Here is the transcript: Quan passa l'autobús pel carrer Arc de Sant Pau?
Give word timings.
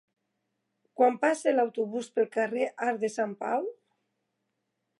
Quan 1.01 1.19
passa 1.25 1.53
l'autobús 1.55 2.09
pel 2.15 2.27
carrer 2.37 2.71
Arc 2.89 2.99
de 3.05 3.11
Sant 3.17 3.37
Pau? 3.45 3.69